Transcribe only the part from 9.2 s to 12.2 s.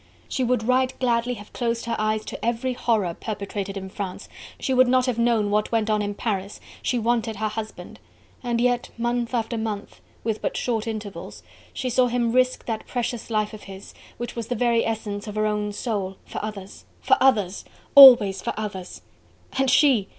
after month, with but short intervals, she saw